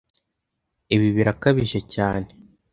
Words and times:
Ibi 0.95 1.07
birakabije 1.15 1.79
cyane 1.93 2.29